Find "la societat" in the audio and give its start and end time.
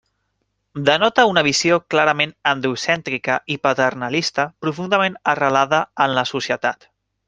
6.21-6.95